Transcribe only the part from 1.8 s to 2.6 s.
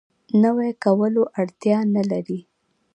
نه لري.